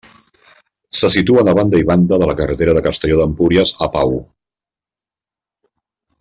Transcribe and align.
Se 0.99 1.09
situen 1.15 1.51
a 1.51 1.53
banda 1.59 1.81
i 1.83 1.85
banda 1.89 2.19
de 2.23 2.29
la 2.31 2.37
carretera 2.39 2.75
de 2.79 2.83
Castelló 2.87 3.19
d'Empúries 3.21 3.75
a 3.87 3.91
Pau. 3.97 4.17